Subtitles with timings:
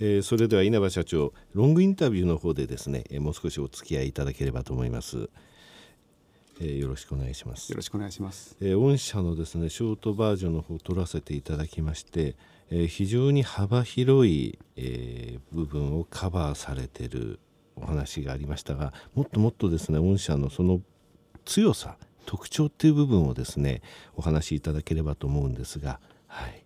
[0.00, 5.28] えー、それでは稲葉社長ロングインタビューの方でですね、えー、もう少しお付き合いいただければと思います。
[6.58, 7.70] えー、よろしくお願いします。
[7.70, 8.56] よろしくお願いします。
[8.60, 12.34] えー、御社のですねショートバージョンの方を取らせていただきまして、
[12.70, 17.38] えー、非常に幅広い、えー、部分をカバーされている
[17.76, 20.80] お話がありましたが、もっともっとですね御社のその
[21.44, 23.82] 強さ特徴っていう部分をですね
[24.16, 26.59] お話しいただければと思うんですが、はい。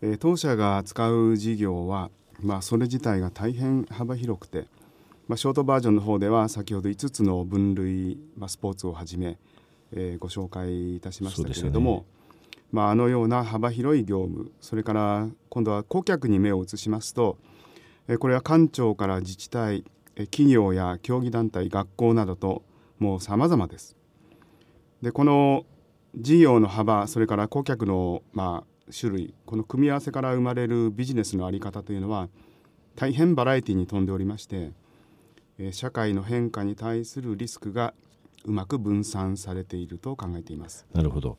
[0.00, 2.10] えー、当社が扱う事業は、
[2.40, 4.66] まあ、それ自体が大変幅広くて、
[5.26, 9.38] まあ、ショートバージョンの方では先ほど5つの分類、まあ、スポーツをはじめ、
[9.92, 12.04] えー、ご紹介いたしましたけれども、ね、
[12.72, 17.38] まあ、あのような幅広い業務それから今度は顧客に目を移しますと、
[18.06, 19.84] えー、これは官庁から自治体
[20.26, 22.62] 企業や競技団体学校などと
[22.98, 23.96] もう様々です。
[25.02, 25.64] でこの
[26.16, 32.28] 事業の幅それから顧客の、まあ、種類この組み合わせから生まれるビジネスの在り方というのは
[32.96, 34.72] 大変バラエティに富んでおりまして
[35.72, 37.94] 社会の変化に対するリスクが
[38.44, 40.86] うまく分散されていると考えています。
[40.94, 41.38] なるほど、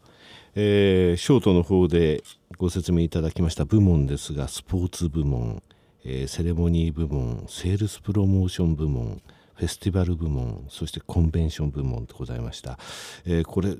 [0.55, 2.21] えー、ショートの方で
[2.57, 5.63] ご説明いただきました部門ですがスポーツ部門、
[6.03, 9.21] えー、セレモニー部門セールスプロモーション部門
[9.55, 12.77] フェスティバル部門そしてコンベンション部門でございました、
[13.25, 13.75] えー、これ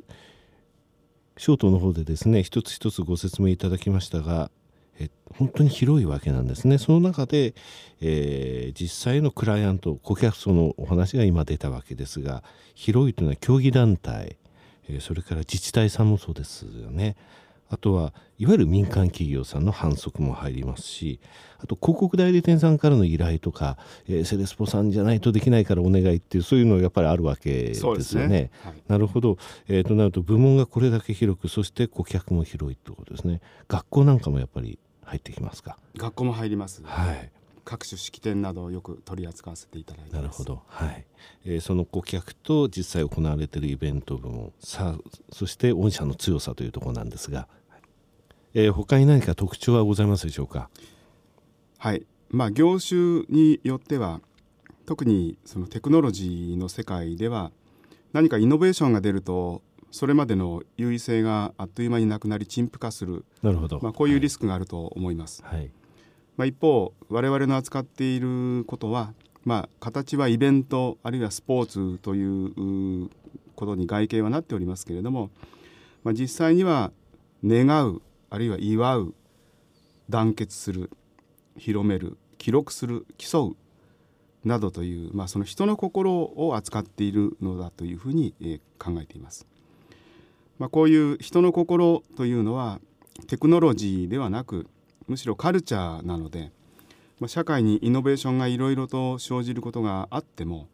[1.39, 4.51] ショートの方でですね一つ一つご説明いただきましたが
[4.99, 6.77] え本当に広いわけなんですね。
[6.77, 7.53] その中で、
[8.01, 12.43] えー、実際のクライアント顧客層のお話が今出たわけですが
[12.75, 14.35] 広いというのは競技団体、
[14.89, 17.15] えー、それから自治体さんもそうですよね。
[17.69, 21.19] あとはいわゆる民間企業さんの反則も入りますし
[21.59, 28.27] あと広告代理店さんからの依頼とか、えー、セレスポさんじゃないとできないからお願いっていうそういうのがやっぱりあるわけですよね。
[28.27, 28.51] ね。
[28.63, 33.41] はい、なるほど、えー、となると部門がこれだけ広くそして顧客も広いってことですね。
[33.67, 35.77] 学校なんかもやっぱり入ってきますか？
[35.95, 37.31] 学校も入ります、はい、
[37.65, 41.05] 各種式典などをよく取り扱わせていただいてなるほど、はい。
[41.45, 47.47] えー、その顧客と実際行われているイベント部門さあそして御社の強さというところなんですが
[48.54, 50.70] えー、他に何か特徴はございますでしょうか？
[51.77, 52.05] はい。
[52.30, 54.21] まあ業種によっては
[54.86, 57.52] 特にそのテクノロジーの世界では
[58.14, 59.61] 何かイノベーションが出ると
[59.92, 63.26] それまでの優位性があっという間になくなり陳腐化する。
[63.42, 65.43] なるほど、まあ、こういうリスクがあると思います。
[65.43, 65.71] はい、
[66.38, 69.14] まあ、一方我々の扱っていることは、
[69.45, 73.09] まあ、形はイベントあるいはスポーツという
[73.55, 75.32] ことに外形はなっておりますけれども、
[76.04, 76.92] まあ、実際には
[77.43, 79.13] 願うあるいは祝う
[80.09, 80.89] 団結する
[81.57, 83.55] 広める記録する競
[84.43, 89.45] うなどという、まあ、その人の心を扱っているのだというふうに、え考えています。
[90.57, 92.79] まあ、こういう人の心というのは
[93.27, 94.67] テクノロジーではなく
[95.07, 96.51] むしろカルチャーなので、
[97.19, 100.67] まあ、社会にイノベーションがいろいろと生じることがあっても、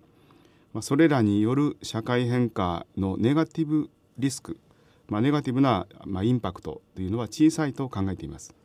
[0.73, 4.57] まあ、それらによる社会変化のネガティブリスク
[5.07, 8.55] まあ、ネガティブな、まあ、インパクトというのは小さいと考えています。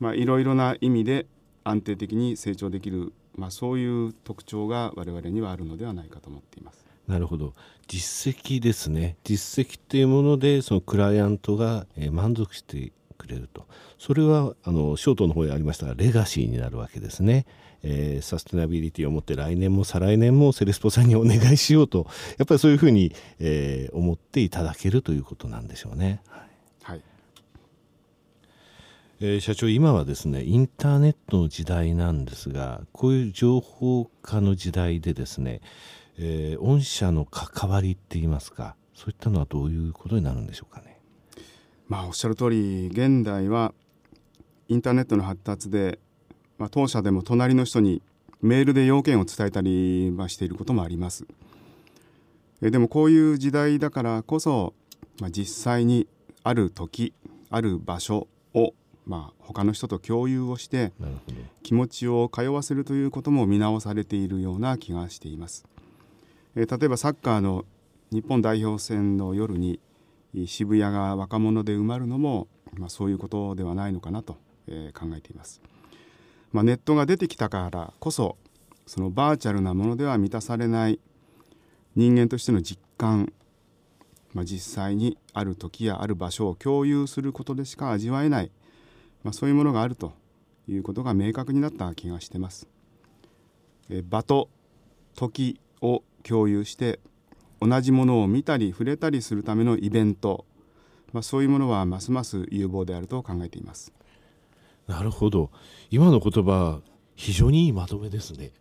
[0.00, 1.26] まあ、いろいろな意味で
[1.62, 6.84] 安定的に成長できる、まあ、そういう特徴が我々にはあるのではないかと思っています。
[7.06, 7.52] なるほど
[7.86, 13.66] 実績ですね実績っていうものでそのクライアントが満足してくれると
[13.98, 17.46] それはあのショートの方にありましたがレガシーになるわけですね。
[17.86, 22.06] えー、サステナビリティを持って来年も再来年もセレスポさんにお願いしようと
[22.38, 26.20] やっぱりそういうふうに、えー、思っていただけるということなんでしょうね。
[26.30, 26.44] はい
[29.20, 35.60] えー、社長今はですねインターネットの時代なんですがこういう情報化の時代でですね、
[36.18, 41.00] えー、御社の関わりって言いますかそういったのはどういうことになるんでしょうかね。
[41.86, 43.72] まあおっしゃる通り現代は
[44.68, 45.98] インターネットの発達で
[46.58, 48.02] まあ、当社でも隣の人に
[48.42, 51.26] メールで要件を伝えたりはしていることもあります。
[52.62, 54.74] えでもこういう時代だからこそ、
[55.20, 56.06] まあ、実際に
[56.42, 57.12] ある時
[57.50, 58.74] ある場所を、
[59.06, 60.92] まあ、他の人と共有をして
[61.62, 65.64] 気持ちを通わせるということも見直されているような気がしています。
[66.54, 67.64] え例えばサッカーの
[68.12, 69.80] 日本代表戦の夜に
[70.46, 72.48] 渋谷が若者で埋まるのも、
[72.78, 74.36] まあ、そういうことではないのかなと、
[74.66, 75.60] え考えています。
[76.54, 78.36] まあ、ネットが出てきたからこそ
[78.86, 81.00] そのバーチャルなものでは満たされない
[81.96, 83.32] 人間としての実感、
[84.34, 88.52] まあ、実際にある時やある場所を共有することでしか味わえない、
[89.24, 90.12] まあ、そういうものがあると
[90.68, 92.68] いうことが明確になった気がしてます。
[93.90, 94.48] え場と
[95.16, 97.00] 時を共有して
[97.60, 100.46] 同じものを見たり触れたりするためのイベント、
[101.12, 103.92] まあ、そういうものはますます有望であると考えています。
[104.86, 105.50] なるほど。
[105.90, 106.80] 今の言葉
[107.14, 108.52] 非常にいいまとめですね。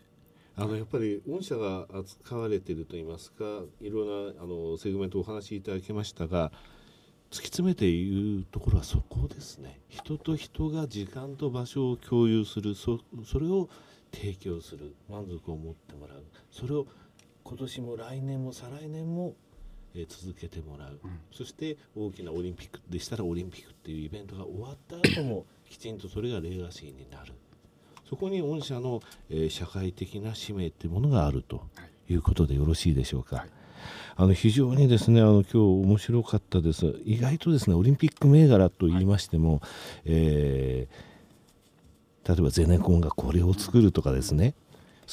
[0.55, 3.43] あのやっぱり御社が扱われているといいますか
[3.81, 6.51] いろんなあのセグメントお話しいただきましたが
[7.31, 9.81] 突き詰めて言うところはそこですね。
[9.89, 13.69] 人と人が時間と場所を共有するそそれを
[14.13, 16.23] 提供する満足を持ってもらう。
[16.51, 16.85] それを
[17.43, 19.35] 今年も来年も再来年も
[19.95, 27.33] え続けてもらう、うん、そして大きなオリンピックでしたらオリンピックっていうイベントが終わった後もきちんとそれがレガシーになる。
[28.07, 31.63] そこに御社の、えー、社会的な使命っていうものがあると
[32.07, 33.37] いうことでよろしいでしょうか。
[33.37, 33.49] はい、
[34.17, 37.01] あの非常にですねあの今日面白かったです。
[37.05, 39.61] 意外とですねオリンピック銘柄と言いましても、はい、
[40.05, 44.53] えー、例えばゼネコンがこれを作るとかですね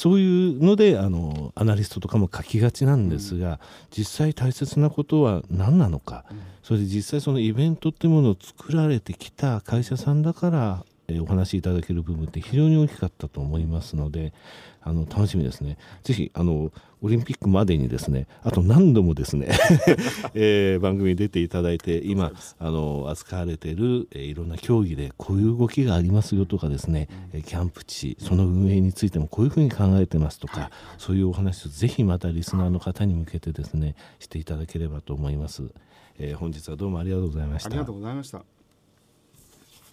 [0.00, 3.58] そういうのであのアナリストとかも書きがちなんですが、うん、
[3.90, 14.32] 実際大切なことは何なのか、うん、それで実際そのイベントっていうものを作られてきた会社さんだからえお話しいただける部分って非常に大きかったと思いますので
[14.82, 15.76] あの楽しみですね。
[16.04, 16.70] ぜひあの
[17.02, 19.48] オリンピックまでにですねあと何度もですね、
[20.34, 35.70] えー、番組に出ていただいて今あの扱われている、えー、いろんな競技でこういう動きがありますよとかですね、うん、キャンプ地その運営についてもこういうふうに考えてますとか、はい、そういうお話をぜひまたリスナーの方に向けてですねしていただければと思います。
[36.18, 37.70] えー、本日はどうもありがとうございました。
[37.70, 38.59] ありがとうございました。